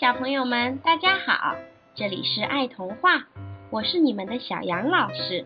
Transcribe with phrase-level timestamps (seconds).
[0.00, 1.56] 小朋友们，大家好！
[1.96, 3.26] 这里是爱童话，
[3.68, 5.44] 我是你们的小杨老师。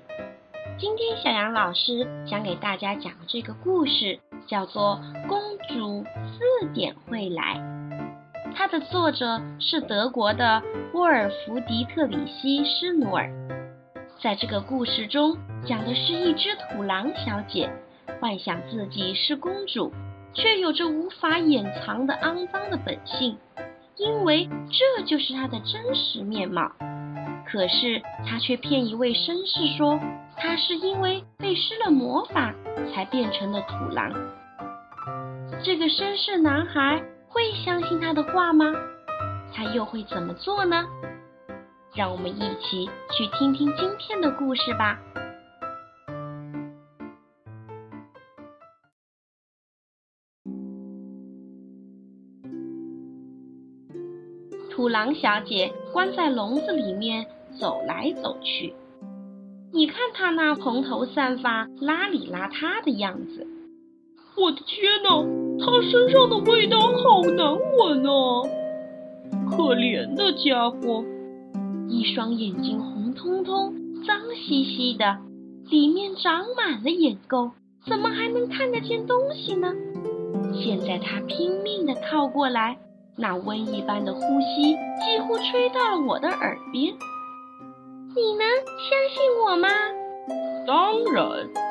[0.78, 7.54] 今天小杨老师想给大家讲的这个故事叫做《公主四点会来》，
[8.54, 10.62] 它的作者是德国的
[10.92, 13.30] 沃尔弗迪特里希·施努尔。
[14.22, 15.34] 在这个故事中，
[15.66, 17.70] 讲的是一只土狼小姐
[18.20, 19.90] 幻想自己是公主，
[20.34, 23.38] 却有着无法掩藏的肮脏的本性。
[23.96, 26.72] 因为这就是他的真实面貌，
[27.46, 30.00] 可是他却骗一位绅士说
[30.36, 32.54] 他是因为被施了魔法
[32.92, 34.12] 才变成了土狼。
[35.62, 38.72] 这个绅士男孩会相信他的话吗？
[39.54, 40.84] 他又会怎么做呢？
[41.94, 44.98] 让我们一起去听听今天的故事吧。
[54.72, 57.26] 土狼小姐关在笼子里面
[57.60, 58.72] 走来走去，
[59.70, 63.46] 你看她那蓬头散发、邋里邋遢的样子。
[64.34, 65.10] 我的天哪，
[65.62, 68.48] 她身上的味道好难闻啊！
[69.50, 71.04] 可怜的家伙，
[71.86, 73.74] 一双眼睛红彤彤、
[74.06, 75.18] 脏兮兮的，
[75.68, 77.50] 里面长满了眼垢，
[77.86, 79.70] 怎么还能看得见东西呢？
[80.54, 82.78] 现在她拼命地靠过来。
[83.16, 84.74] 那瘟疫般的呼吸
[85.04, 86.94] 几乎吹到了我的耳边。
[88.14, 89.68] 你能相信我吗？
[90.66, 91.24] 当然，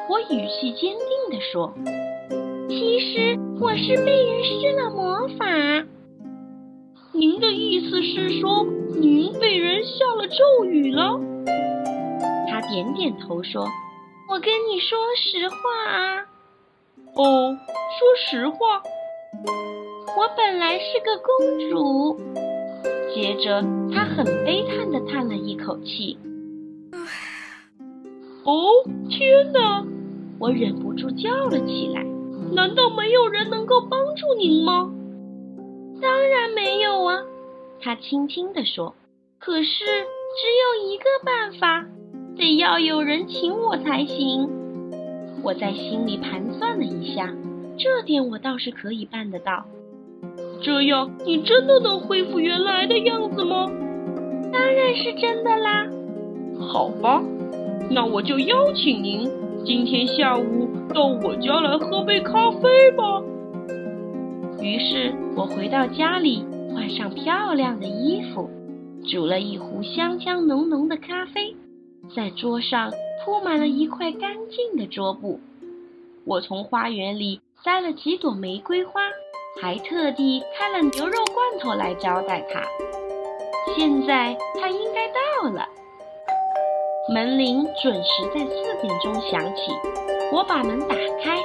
[0.09, 1.73] 我语气坚定地说。
[2.69, 5.45] 其实我是被人施了魔法。
[7.11, 8.63] 您的意思是说
[8.99, 11.19] 您被人下了咒语了？
[12.49, 13.67] 他点点头说
[14.29, 15.55] ：“我跟你说实话
[15.89, 16.25] 啊。”
[17.15, 17.57] 哦，
[17.99, 18.81] 说实话。
[19.33, 22.19] 我本来是个公主。
[23.13, 23.61] 接着，
[23.93, 26.17] 她很悲叹地叹了一口气。
[28.43, 29.85] 哦，天哪！
[30.39, 32.03] 我忍不住叫了起来。
[32.53, 34.91] 难道没有人能够帮助您吗？
[36.01, 37.21] 当然没有啊，
[37.79, 38.93] 她轻轻地说。
[39.39, 40.47] 可是，只
[40.83, 41.85] 有一个办法，
[42.35, 44.49] 得要有人请我才行。
[45.43, 47.33] 我在心里盘算了一下，
[47.77, 49.65] 这点我倒是可以办得到。
[50.61, 53.65] 这样，你真的能恢复原来的样子吗？
[54.51, 55.87] 当然是真的啦。
[56.59, 57.23] 好吧，
[57.89, 59.29] 那我就邀请您
[59.65, 63.21] 今天下午到我家来喝杯咖啡吧。
[64.61, 68.47] 于是我回到家里，换上漂亮的衣服，
[69.11, 71.55] 煮了一壶香香浓浓的咖啡，
[72.15, 72.91] 在桌上
[73.25, 75.39] 铺满了一块干净的桌布。
[76.25, 79.01] 我从花园里摘了几朵玫瑰花。
[79.61, 82.63] 还特地开了牛肉罐头来招待他。
[83.75, 85.67] 现在他应该到了。
[87.13, 89.73] 门铃准时在四点钟响起，
[90.31, 91.37] 我把门打开，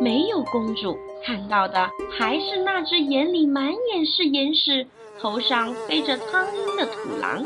[0.00, 4.86] 没有公主，看到的还是那只眼里满眼是眼屎、
[5.20, 7.44] 头上飞着苍蝇的土狼。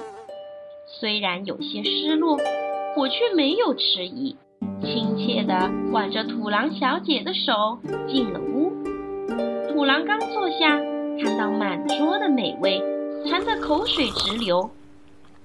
[0.86, 2.38] 虽然有些失落，
[2.96, 4.36] 我却没有迟疑，
[4.82, 7.78] 亲切地挽着土狼小姐的手
[8.08, 8.72] 进了屋。
[9.72, 10.78] 土狼刚坐下，
[11.22, 12.80] 看到满桌的美味，
[13.26, 14.70] 馋得口水直流，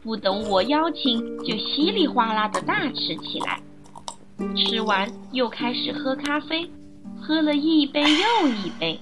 [0.04, 3.60] 不等我邀请，就稀里哗啦的大吃起来。
[4.56, 6.70] 吃完又开始喝咖啡，
[7.22, 9.00] 喝了一杯又一杯。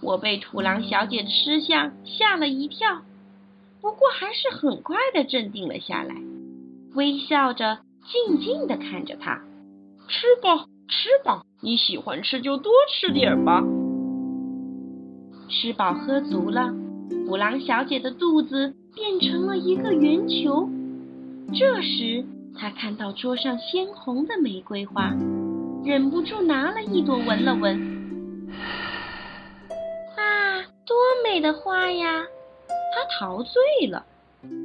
[0.00, 3.02] 我被土狼小姐的吃相吓了一跳，
[3.80, 6.14] 不过还是很快的镇定了下来，
[6.94, 9.40] 微笑着静静地看着他。
[10.08, 13.62] 吃吧，吃吧，你喜欢吃就多吃点吧。
[15.48, 16.72] 吃饱喝足了，
[17.26, 20.68] 土狼小姐的肚子变成了一个圆球。
[21.54, 22.24] 这时，
[22.58, 25.14] 她看到桌上鲜红的玫瑰花，
[25.84, 27.78] 忍不住拿了一朵闻了闻。
[30.16, 32.24] 啊，多美的花呀！
[32.68, 34.04] 她陶醉了。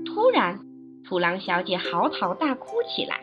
[0.06, 0.59] 突然，
[1.07, 3.21] 土狼小姐嚎啕大哭起来。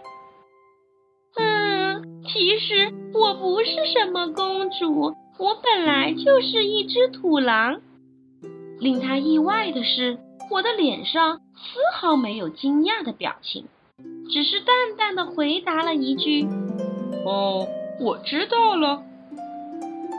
[2.39, 5.15] 其实我不是什么公主。
[5.39, 7.81] 我本来就是一只土狼。
[8.79, 10.19] 令他意外的是，
[10.51, 13.65] 我的脸上丝毫没有惊讶的表情，
[14.31, 16.47] 只是淡淡的回答了一句
[17.25, 17.67] ：“哦，
[18.01, 19.03] 我知道了。”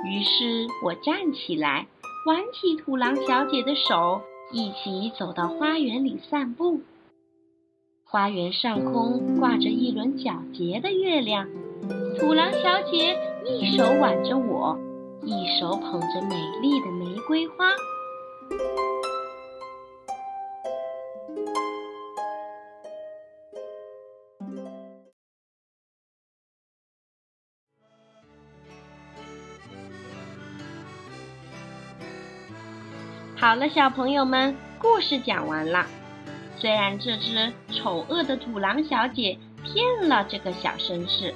[0.09, 1.85] 于是我站起来，
[2.25, 4.21] 挽起土狼小姐的手，
[4.51, 6.81] 一起走到花园里散步。
[8.05, 11.47] 花园上空挂着一轮皎洁的月亮，
[12.19, 13.15] 土狼小姐
[13.45, 14.77] 一手挽着我
[15.21, 17.71] 一手捧着美丽的玫瑰花。
[33.35, 35.85] 好了小朋友们故事讲完了。
[36.59, 41.31] 虽然这只丑恶的土狼小姐骗了这个小绅士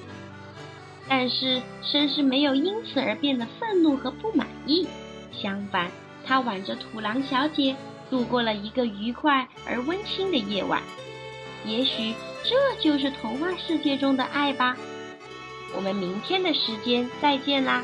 [1.14, 4.88] 但是绅士没有因此而变得愤怒和不满意。
[5.34, 5.92] 相反，
[6.26, 7.76] 他挽着土狼小姐
[8.10, 10.82] 度过了一个愉快而温馨的夜晚。
[11.66, 12.16] 也许
[12.46, 14.78] 这就是童话世界中的爱吧。
[15.76, 17.84] 我们明天的时间再见啦！